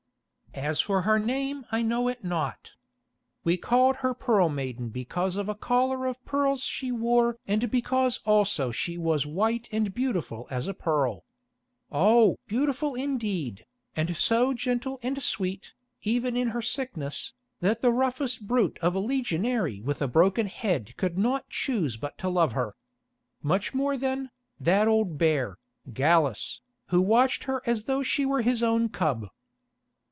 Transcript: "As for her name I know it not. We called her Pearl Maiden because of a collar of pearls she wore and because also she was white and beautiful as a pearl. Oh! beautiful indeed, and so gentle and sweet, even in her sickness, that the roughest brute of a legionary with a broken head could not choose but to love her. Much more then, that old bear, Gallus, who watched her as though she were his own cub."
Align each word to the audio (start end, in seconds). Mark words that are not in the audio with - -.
"As 0.53 0.81
for 0.81 1.03
her 1.03 1.17
name 1.17 1.65
I 1.71 1.81
know 1.81 2.09
it 2.09 2.25
not. 2.25 2.73
We 3.45 3.55
called 3.55 3.95
her 3.97 4.13
Pearl 4.13 4.49
Maiden 4.49 4.89
because 4.89 5.37
of 5.37 5.47
a 5.47 5.55
collar 5.55 6.05
of 6.05 6.23
pearls 6.25 6.63
she 6.65 6.91
wore 6.91 7.37
and 7.47 7.71
because 7.71 8.19
also 8.25 8.69
she 8.69 8.97
was 8.97 9.25
white 9.25 9.69
and 9.71 9.93
beautiful 9.93 10.47
as 10.51 10.67
a 10.67 10.73
pearl. 10.73 11.23
Oh! 11.89 12.37
beautiful 12.47 12.95
indeed, 12.95 13.65
and 13.95 14.17
so 14.17 14.53
gentle 14.53 14.99
and 15.01 15.23
sweet, 15.23 15.71
even 16.01 16.35
in 16.35 16.49
her 16.49 16.61
sickness, 16.61 17.33
that 17.61 17.79
the 17.79 17.93
roughest 17.93 18.45
brute 18.45 18.77
of 18.81 18.93
a 18.93 18.99
legionary 18.99 19.79
with 19.79 20.01
a 20.01 20.07
broken 20.09 20.47
head 20.47 20.97
could 20.97 21.17
not 21.17 21.47
choose 21.47 21.95
but 21.95 22.17
to 22.17 22.27
love 22.27 22.51
her. 22.51 22.75
Much 23.41 23.73
more 23.73 23.95
then, 23.95 24.29
that 24.59 24.89
old 24.89 25.17
bear, 25.17 25.55
Gallus, 25.93 26.59
who 26.87 27.01
watched 27.01 27.45
her 27.45 27.61
as 27.65 27.85
though 27.85 28.03
she 28.03 28.25
were 28.25 28.41
his 28.41 28.61
own 28.61 28.89
cub." 28.89 29.27